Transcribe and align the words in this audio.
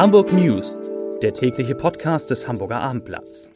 Hamburg 0.00 0.32
News, 0.32 0.80
der 1.20 1.34
tägliche 1.34 1.74
Podcast 1.74 2.30
des 2.30 2.48
Hamburger 2.48 2.80
Abendblatts. 2.80 3.50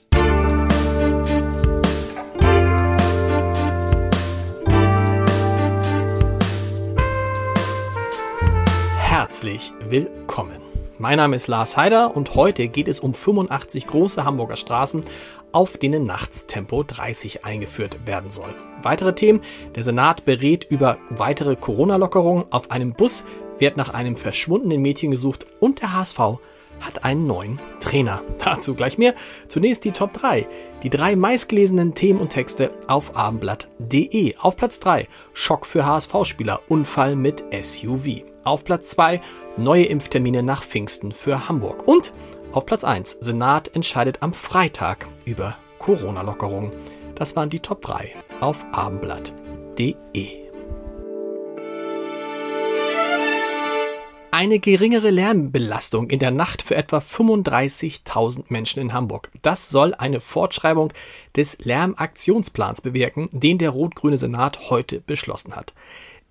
Herzlich 8.99 9.73
willkommen. 9.89 10.61
Mein 10.99 11.17
Name 11.17 11.35
ist 11.37 11.47
Lars 11.47 11.79
Heider 11.79 12.15
und 12.15 12.35
heute 12.35 12.69
geht 12.69 12.89
es 12.89 13.01
um 13.01 13.15
85 13.15 13.87
große 13.87 14.27
Hamburger 14.27 14.57
Straßen, 14.57 15.03
auf 15.53 15.79
denen 15.79 16.05
nachts 16.05 16.45
Tempo 16.45 16.83
30 16.83 17.47
eingeführt 17.47 18.07
werden 18.07 18.31
soll. 18.31 18.55
Weitere 18.83 19.15
Themen: 19.15 19.41
Der 19.77 19.83
Senat 19.83 20.27
berät 20.27 20.65
über 20.65 20.99
weitere 21.09 21.57
Corona-Lockerungen. 21.57 22.45
Auf 22.51 22.71
einem 22.71 22.93
Bus 22.93 23.25
wird 23.59 23.77
nach 23.77 23.95
einem 23.95 24.17
verschwundenen 24.17 24.83
Mädchen 24.83 25.11
gesucht 25.11 25.47
und 25.61 25.81
der 25.81 25.93
HSV 25.95 26.39
hat 26.81 27.05
einen 27.05 27.27
neuen 27.27 27.59
Trainer. 27.81 28.23
Dazu 28.39 28.75
gleich 28.75 28.99
mehr. 28.99 29.15
Zunächst 29.49 29.85
die 29.85 29.93
Top 29.93 30.13
3. 30.13 30.47
Die 30.83 30.91
drei 30.91 31.17
meistgelesenen 31.17 31.95
Themen 31.95 32.21
und 32.21 32.31
Texte 32.31 32.71
auf 32.87 33.17
abendblatt.de. 33.17 34.37
Auf 34.39 34.57
Platz 34.57 34.81
3 34.81 35.09
Schock 35.33 35.67
für 35.67 35.87
HSV-Spieler, 35.87 36.61
Unfall 36.69 37.17
mit 37.17 37.45
SUV. 37.53 38.25
Auf 38.45 38.65
Platz 38.65 38.91
2 38.91 39.21
neue 39.57 39.87
Impftermine 39.87 40.43
nach 40.43 40.63
Pfingsten 40.63 41.13
für 41.13 41.49
Hamburg. 41.49 41.87
Und 41.89 42.13
auf 42.53 42.67
Platz 42.67 42.85
1 42.85 43.19
Senat 43.21 43.75
entscheidet 43.75 44.23
am 44.23 44.33
Freitag 44.33 45.09
über 45.25 45.57
Corona-Lockerungen. 45.79 46.73
Das 47.15 47.37
waren 47.37 47.51
die 47.51 47.61
Top 47.61 47.83
3 47.83 48.15
auf 48.41 48.65
abendblatt.de. 48.73 50.44
Eine 54.37 54.59
geringere 54.59 55.11
Lärmbelastung 55.11 56.11
in 56.11 56.19
der 56.19 56.33
Nacht 56.33 56.61
für 56.61 56.75
etwa 56.75 56.99
35.000 56.99 58.47
Menschen 58.49 58.81
in 58.81 58.93
Hamburg. 58.93 59.31
Das 59.43 59.71
soll 59.71 59.95
eine 59.95 60.19
Fortschreibung 60.19 60.93
des 61.37 61.57
Lärmaktionsplans 61.61 62.81
bewirken, 62.81 63.29
den 63.31 63.59
der 63.59 63.71
rot-grüne 63.71 64.19
Senat 64.19 64.71
heute 64.71 65.01
beschlossen 65.01 65.55
hat. 65.55 65.73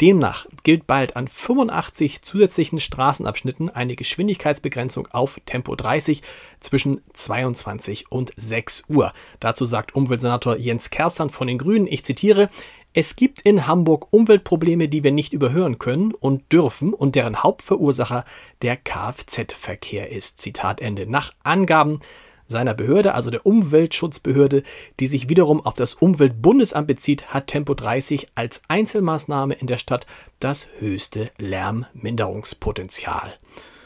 Demnach 0.01 0.47
gilt 0.63 0.85
bald 0.85 1.15
an 1.15 1.29
85 1.29 2.21
zusätzlichen 2.21 2.81
Straßenabschnitten 2.81 3.69
eine 3.69 3.95
Geschwindigkeitsbegrenzung 3.95 5.07
auf 5.07 5.39
Tempo 5.45 5.73
30 5.73 6.23
zwischen 6.59 6.99
22 7.13 8.11
und 8.11 8.33
6 8.35 8.83
Uhr. 8.89 9.13
Dazu 9.39 9.63
sagt 9.63 9.95
Umweltsenator 9.95 10.57
Jens 10.57 10.89
Kerstan 10.89 11.29
von 11.29 11.47
den 11.47 11.57
Grünen, 11.57 11.87
ich 11.87 12.03
zitiere, 12.03 12.49
es 12.95 13.15
gibt 13.15 13.41
in 13.41 13.65
Hamburg 13.65 14.07
Umweltprobleme, 14.11 14.87
die 14.87 15.03
wir 15.03 15.11
nicht 15.11 15.33
überhören 15.33 15.79
können 15.79 16.13
und 16.13 16.51
dürfen 16.51 16.93
und 16.93 17.15
deren 17.15 17.41
Hauptverursacher 17.41 18.23
der 18.61 18.77
Kfz-Verkehr 18.77 20.11
ist. 20.11 20.39
Zitat 20.39 20.79
Ende. 20.79 21.09
Nach 21.09 21.31
Angaben 21.43 22.01
seiner 22.45 22.75
Behörde, 22.75 23.15
also 23.15 23.31
der 23.31 23.47
Umweltschutzbehörde, 23.47 24.61
die 24.99 25.07
sich 25.07 25.27
wiederum 25.27 25.65
auf 25.65 25.73
das 25.73 25.95
Umweltbundesamt 25.95 26.85
bezieht, 26.87 27.33
hat 27.33 27.47
Tempo 27.47 27.73
30 27.73 28.27
als 28.35 28.61
Einzelmaßnahme 28.67 29.55
in 29.55 29.65
der 29.65 29.79
Stadt 29.79 30.05
das 30.39 30.67
höchste 30.77 31.31
Lärmminderungspotenzial. 31.39 33.33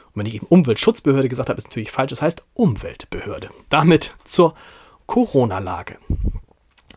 Und 0.07 0.15
wenn 0.15 0.25
ich 0.25 0.35
eben 0.35 0.47
Umweltschutzbehörde 0.47 1.29
gesagt 1.29 1.47
habe, 1.47 1.57
ist 1.57 1.67
natürlich 1.67 1.91
falsch, 1.91 2.09
das 2.09 2.21
heißt 2.21 2.43
Umweltbehörde. 2.55 3.51
Damit 3.69 4.11
zur 4.25 4.53
Corona-Lage. 5.05 5.97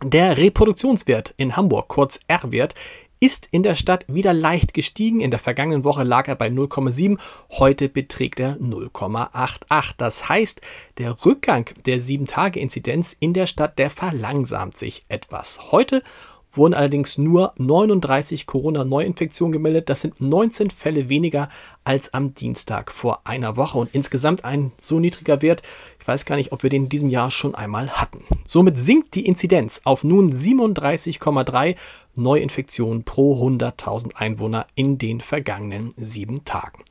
Der 0.03 0.39
Reproduktionswert 0.39 1.35
in 1.37 1.57
Hamburg, 1.57 1.89
kurz 1.89 2.21
R-Wert, 2.27 2.75
ist 3.21 3.49
in 3.51 3.63
der 3.63 3.75
Stadt 3.75 4.07
wieder 4.09 4.33
leicht 4.33 4.73
gestiegen. 4.73 5.21
In 5.21 5.31
der 5.31 5.39
vergangenen 5.39 5.85
Woche 5.85 6.05
lag 6.05 6.27
er 6.27 6.37
bei 6.37 6.49
0,7. 6.49 7.19
Heute 7.51 7.91
beträgt 7.91 8.41
er 8.41 8.57
0,88. 8.57 9.93
Das 9.99 10.31
heißt, 10.31 10.63
der 10.97 11.27
Rückgang 11.27 11.69
der 11.85 12.01
7-Tage-Inzidenz 12.01 13.15
in 13.21 13.35
der 13.35 13.47
Stadt, 13.47 13.79
der 13.79 13.91
verlangsamt 13.91 14.79
sich 14.79 15.05
etwas. 15.09 15.71
Heute 15.71 16.03
wurden 16.53 16.75
allerdings 16.75 17.19
nur 17.19 17.53
39 17.59 18.47
Corona-Neuinfektionen 18.47 19.53
gemeldet. 19.53 19.89
Das 19.89 20.01
sind 20.01 20.21
19 20.21 20.71
Fälle 20.71 21.09
weniger 21.09 21.49
als 21.85 22.13
am 22.13 22.35
Dienstag 22.35 22.91
vor 22.91 23.21
einer 23.25 23.57
Woche 23.57 23.79
und 23.79 23.95
insgesamt 23.95 24.45
ein 24.45 24.73
so 24.81 24.99
niedriger 24.99 25.43
Wert. 25.43 25.63
Ich 26.01 26.07
weiß 26.07 26.25
gar 26.25 26.37
nicht, 26.37 26.53
ob 26.53 26.63
wir 26.63 26.71
den 26.71 26.85
in 26.85 26.89
diesem 26.89 27.09
Jahr 27.09 27.31
schon 27.31 27.55
einmal 27.55 27.91
hatten. 27.91 28.25
Somit 28.47 28.79
sinkt 28.79 29.15
die 29.15 29.27
Inzidenz 29.27 29.83
auf 29.85 30.05
nun 30.05 30.33
37,3 30.33 31.77
Neuinfektionen 32.15 33.05
pro 33.05 33.43
100.000 33.47 34.17
Einwohner 34.17 34.67
in 34.75 34.99
den 34.99 35.21
vergangenen 35.21 35.91
sieben 35.97 36.45
Tagen. 36.45 36.85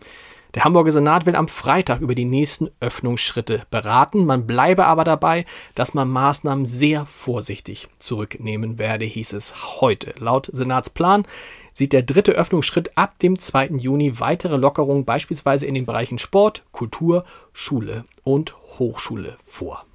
Der 0.55 0.63
Hamburger 0.63 0.91
Senat 0.91 1.27
will 1.27 1.35
am 1.35 1.47
Freitag 1.47 2.01
über 2.01 2.15
die 2.15 2.25
nächsten 2.25 2.71
Öffnungsschritte 2.79 3.61
beraten. 3.69 4.25
Man 4.25 4.47
bleibe 4.47 4.87
aber 4.87 5.03
dabei, 5.03 5.45
dass 5.75 5.93
man 5.93 6.09
Maßnahmen 6.09 6.65
sehr 6.65 7.05
vorsichtig 7.05 7.87
zurücknehmen 7.99 8.79
werde, 8.79 9.05
hieß 9.05 9.33
es 9.33 9.79
heute. 9.79 10.15
Laut 10.17 10.49
Senatsplan 10.51 11.27
sieht 11.73 11.93
der 11.93 12.01
dritte 12.01 12.31
Öffnungsschritt 12.31 12.97
ab 12.97 13.19
dem 13.19 13.37
2. 13.37 13.67
Juni 13.77 14.19
weitere 14.19 14.57
Lockerungen 14.57 15.05
beispielsweise 15.05 15.67
in 15.67 15.75
den 15.75 15.85
Bereichen 15.85 16.17
Sport, 16.17 16.63
Kultur, 16.71 17.25
Schule 17.53 18.05
und 18.23 18.55
Hochschule 18.79 19.37
vor. 19.39 19.85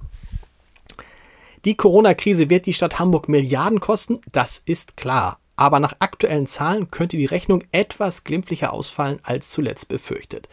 Die 1.65 1.75
Corona-Krise 1.75 2.49
wird 2.49 2.65
die 2.65 2.73
Stadt 2.73 2.97
Hamburg 2.97 3.27
Milliarden 3.27 3.81
kosten, 3.81 4.21
das 4.31 4.59
ist 4.59 4.95
klar 4.95 5.37
aber 5.55 5.79
nach 5.79 5.95
aktuellen 5.99 6.47
Zahlen 6.47 6.89
könnte 6.91 7.17
die 7.17 7.25
Rechnung 7.25 7.63
etwas 7.71 8.23
glimpflicher 8.23 8.73
ausfallen 8.73 9.19
als 9.23 9.49
zuletzt 9.49 9.87
befürchtet. 9.87 10.49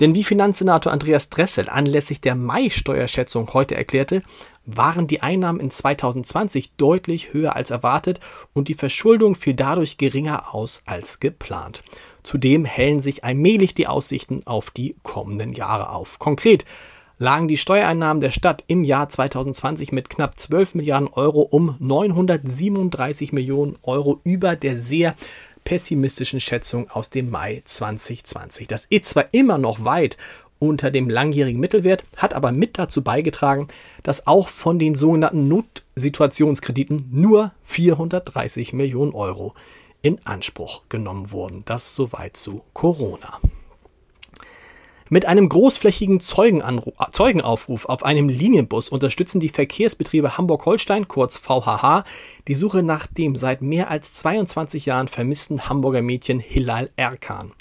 Denn 0.00 0.14
wie 0.14 0.22
Finanzsenator 0.22 0.92
Andreas 0.92 1.28
Dressel 1.28 1.68
anlässlich 1.68 2.20
der 2.20 2.36
Mai-Steuerschätzung 2.36 3.52
heute 3.52 3.74
erklärte, 3.74 4.22
waren 4.64 5.06
die 5.06 5.22
Einnahmen 5.22 5.60
in 5.60 5.70
2020 5.70 6.72
deutlich 6.76 7.32
höher 7.32 7.56
als 7.56 7.70
erwartet 7.70 8.20
und 8.52 8.68
die 8.68 8.74
Verschuldung 8.74 9.34
fiel 9.34 9.54
dadurch 9.54 9.96
geringer 9.96 10.54
aus 10.54 10.82
als 10.86 11.20
geplant. 11.20 11.82
Zudem 12.22 12.64
hellen 12.64 13.00
sich 13.00 13.24
allmählich 13.24 13.74
die 13.74 13.86
Aussichten 13.86 14.46
auf 14.46 14.70
die 14.70 14.94
kommenden 15.02 15.52
Jahre 15.52 15.90
auf. 15.90 16.18
Konkret 16.18 16.64
lagen 17.18 17.48
die 17.48 17.56
Steuereinnahmen 17.56 18.20
der 18.20 18.30
Stadt 18.30 18.64
im 18.66 18.84
Jahr 18.84 19.08
2020 19.08 19.92
mit 19.92 20.08
knapp 20.08 20.38
12 20.38 20.76
Milliarden 20.76 21.08
Euro 21.08 21.42
um 21.42 21.76
937 21.78 23.32
Millionen 23.32 23.76
Euro 23.82 24.20
über 24.24 24.56
der 24.56 24.76
sehr 24.76 25.14
pessimistischen 25.64 26.40
Schätzung 26.40 26.90
aus 26.90 27.10
dem 27.10 27.30
Mai 27.30 27.62
2020. 27.64 28.68
Das 28.68 28.86
ist 28.86 29.06
zwar 29.06 29.26
immer 29.32 29.58
noch 29.58 29.84
weit 29.84 30.16
unter 30.60 30.90
dem 30.90 31.08
langjährigen 31.08 31.60
Mittelwert, 31.60 32.04
hat 32.16 32.34
aber 32.34 32.52
mit 32.52 32.78
dazu 32.78 33.02
beigetragen, 33.02 33.68
dass 34.02 34.26
auch 34.26 34.48
von 34.48 34.78
den 34.78 34.94
sogenannten 34.94 35.46
Notsituationskrediten 35.46 37.08
nur 37.12 37.52
430 37.62 38.72
Millionen 38.72 39.12
Euro 39.12 39.54
in 40.02 40.24
Anspruch 40.24 40.82
genommen 40.88 41.30
wurden. 41.30 41.62
Das 41.64 41.94
soweit 41.94 42.36
zu 42.36 42.62
Corona. 42.72 43.38
Mit 45.10 45.24
einem 45.24 45.48
großflächigen 45.48 46.20
Zeugenaufruf 46.20 47.86
auf 47.86 48.04
einem 48.04 48.28
Linienbus 48.28 48.90
unterstützen 48.90 49.40
die 49.40 49.48
Verkehrsbetriebe 49.48 50.36
Hamburg-Holstein, 50.36 51.08
kurz 51.08 51.38
VHH, 51.38 52.04
die 52.46 52.54
Suche 52.54 52.82
nach 52.82 53.06
dem 53.06 53.34
seit 53.34 53.62
mehr 53.62 53.90
als 53.90 54.12
22 54.12 54.84
Jahren 54.84 55.08
vermissten 55.08 55.66
Hamburger 55.66 56.02
Mädchen 56.02 56.40
Hilal 56.40 56.90
Erkan. 56.96 57.52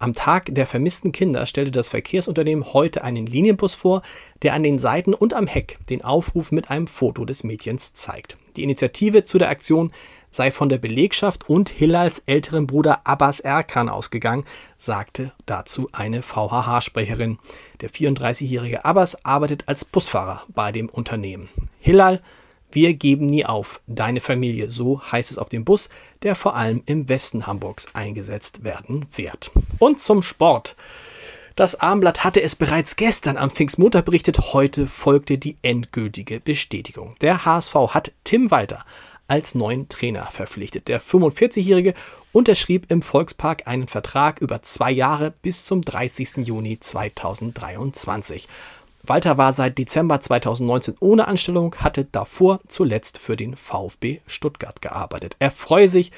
Am 0.00 0.14
Tag 0.14 0.52
der 0.52 0.66
vermissten 0.66 1.12
Kinder 1.12 1.46
stellte 1.46 1.70
das 1.70 1.90
Verkehrsunternehmen 1.90 2.72
heute 2.72 3.04
einen 3.04 3.26
Linienbus 3.26 3.74
vor, 3.74 4.02
der 4.42 4.54
an 4.54 4.64
den 4.64 4.80
Seiten 4.80 5.14
und 5.14 5.32
am 5.32 5.46
Heck 5.46 5.78
den 5.90 6.02
Aufruf 6.02 6.50
mit 6.50 6.70
einem 6.70 6.88
Foto 6.88 7.24
des 7.24 7.44
Mädchens 7.44 7.92
zeigt. 7.92 8.36
Die 8.56 8.64
Initiative 8.64 9.22
zu 9.22 9.38
der 9.38 9.50
Aktion 9.50 9.92
sei 10.30 10.50
von 10.50 10.68
der 10.68 10.78
Belegschaft 10.78 11.48
und 11.48 11.68
Hillals 11.68 12.22
älteren 12.26 12.66
Bruder 12.66 13.00
Abbas 13.04 13.40
Erkan 13.40 13.88
ausgegangen, 13.88 14.44
sagte 14.76 15.32
dazu 15.46 15.88
eine 15.92 16.22
VHH-Sprecherin. 16.22 17.38
Der 17.80 17.90
34-jährige 17.90 18.84
Abbas 18.84 19.24
arbeitet 19.24 19.64
als 19.66 19.84
Busfahrer 19.84 20.42
bei 20.48 20.72
dem 20.72 20.88
Unternehmen. 20.88 21.48
Hillal, 21.80 22.20
wir 22.72 22.94
geben 22.94 23.26
nie 23.26 23.44
auf. 23.44 23.80
Deine 23.88 24.20
Familie, 24.20 24.70
so 24.70 25.02
heißt 25.02 25.30
es 25.32 25.38
auf 25.38 25.48
dem 25.48 25.64
Bus, 25.64 25.88
der 26.22 26.36
vor 26.36 26.54
allem 26.54 26.82
im 26.86 27.08
Westen 27.08 27.46
Hamburgs 27.46 27.88
eingesetzt 27.94 28.62
werden 28.62 29.06
wird. 29.16 29.50
Und 29.78 29.98
zum 29.98 30.22
Sport. 30.22 30.76
Das 31.56 31.80
Armblatt 31.80 32.22
hatte 32.22 32.40
es 32.40 32.54
bereits 32.54 32.96
gestern 32.96 33.36
am 33.36 33.50
Pfingstmontag 33.50 34.04
berichtet, 34.04 34.54
heute 34.54 34.86
folgte 34.86 35.36
die 35.36 35.56
endgültige 35.62 36.40
Bestätigung. 36.40 37.16
Der 37.20 37.44
HSV 37.44 37.74
hat 37.88 38.12
Tim 38.24 38.50
Walter 38.50 38.84
als 39.30 39.54
neuen 39.54 39.88
Trainer 39.88 40.26
verpflichtet. 40.26 40.88
Der 40.88 41.00
45-Jährige 41.00 41.94
unterschrieb 42.32 42.90
im 42.90 43.00
Volkspark 43.00 43.66
einen 43.66 43.86
Vertrag 43.86 44.40
über 44.40 44.62
zwei 44.62 44.90
Jahre 44.90 45.32
bis 45.42 45.64
zum 45.64 45.82
30. 45.82 46.38
Juni 46.38 46.80
2023. 46.80 48.48
Walter 49.04 49.38
war 49.38 49.52
seit 49.52 49.78
Dezember 49.78 50.20
2019 50.20 50.96
ohne 51.00 51.28
Anstellung, 51.28 51.74
hatte 51.76 52.04
davor 52.04 52.60
zuletzt 52.66 53.18
für 53.18 53.36
den 53.36 53.56
VfB 53.56 54.20
Stuttgart 54.26 54.82
gearbeitet. 54.82 55.36
Er 55.38 55.50
freue 55.50 55.88
sich, 55.88 56.10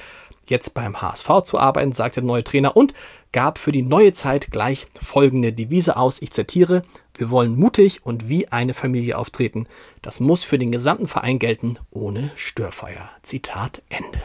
jetzt 0.47 0.73
beim 0.73 1.01
HSV 1.01 1.43
zu 1.45 1.59
arbeiten, 1.59 1.93
sagte 1.93 2.21
der 2.21 2.27
neue 2.27 2.43
Trainer 2.43 2.75
und 2.75 2.93
gab 3.31 3.57
für 3.57 3.71
die 3.71 3.83
neue 3.83 4.13
Zeit 4.13 4.51
gleich 4.51 4.87
folgende 4.99 5.53
Devise 5.53 5.97
aus. 5.97 6.21
Ich 6.21 6.31
zitiere, 6.31 6.81
wir 7.17 7.29
wollen 7.29 7.55
mutig 7.55 8.05
und 8.05 8.29
wie 8.29 8.47
eine 8.47 8.73
Familie 8.73 9.17
auftreten. 9.17 9.67
Das 10.01 10.19
muss 10.19 10.43
für 10.43 10.57
den 10.57 10.71
gesamten 10.71 11.07
Verein 11.07 11.39
gelten, 11.39 11.77
ohne 11.91 12.31
Störfeuer. 12.35 13.09
Zitat 13.21 13.83
Ende. 13.89 14.21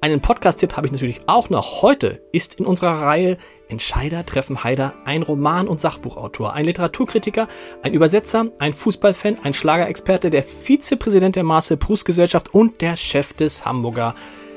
Einen 0.00 0.20
Podcast-Tipp 0.20 0.76
habe 0.76 0.86
ich 0.86 0.92
natürlich 0.92 1.28
auch 1.28 1.48
noch. 1.48 1.80
Heute 1.80 2.22
ist 2.32 2.56
in 2.60 2.66
unserer 2.66 3.00
Reihe 3.00 3.38
Entscheider 3.68 4.26
treffen 4.26 4.62
Haider 4.62 4.94
ein 5.06 5.22
Roman- 5.22 5.68
und 5.68 5.80
Sachbuchautor, 5.80 6.52
ein 6.52 6.66
Literaturkritiker, 6.66 7.48
ein 7.82 7.94
Übersetzer, 7.94 8.50
ein 8.58 8.74
Fußballfan, 8.74 9.38
ein 9.42 9.54
Schlagerexperte, 9.54 10.28
der 10.28 10.42
Vizepräsident 10.42 11.36
der 11.36 11.44
Marcel 11.44 11.78
Proust 11.78 12.04
Gesellschaft 12.04 12.52
und 12.52 12.82
der 12.82 12.96
Chef 12.96 13.32
des 13.32 13.64
Hamburger 13.64 14.14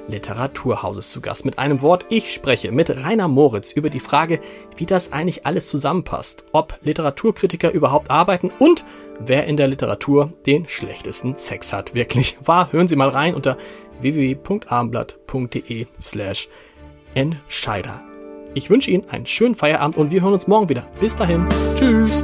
Literaturhauses 0.07 1.11
zu 1.11 1.21
Gast. 1.21 1.45
Mit 1.45 1.59
einem 1.59 1.81
Wort, 1.81 2.05
ich 2.09 2.33
spreche 2.33 2.71
mit 2.71 2.89
Rainer 3.03 3.27
Moritz 3.27 3.71
über 3.71 3.89
die 3.89 3.99
Frage, 3.99 4.39
wie 4.75 4.85
das 4.85 5.11
eigentlich 5.13 5.45
alles 5.45 5.67
zusammenpasst, 5.67 6.45
ob 6.51 6.79
Literaturkritiker 6.81 7.71
überhaupt 7.71 8.09
arbeiten 8.09 8.51
und 8.59 8.85
wer 9.19 9.45
in 9.45 9.57
der 9.57 9.67
Literatur 9.67 10.33
den 10.45 10.67
schlechtesten 10.67 11.35
Sex 11.35 11.73
hat. 11.73 11.93
Wirklich 11.93 12.37
wahr? 12.43 12.71
Hören 12.71 12.87
Sie 12.87 12.95
mal 12.95 13.09
rein 13.09 13.35
unter 13.35 13.57
www.abendblatt.de 14.01 15.87
slash 16.01 16.49
Entscheider. 17.13 18.03
Ich 18.53 18.69
wünsche 18.69 18.91
Ihnen 18.91 19.09
einen 19.09 19.25
schönen 19.25 19.55
Feierabend 19.55 19.97
und 19.97 20.11
wir 20.11 20.21
hören 20.21 20.33
uns 20.33 20.47
morgen 20.47 20.69
wieder. 20.69 20.87
Bis 20.99 21.15
dahin. 21.15 21.47
Tschüss. 21.75 22.23